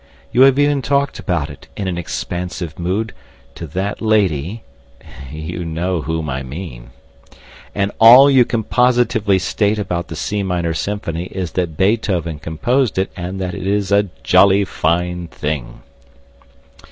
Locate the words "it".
1.51-1.67, 12.97-13.11, 13.53-13.67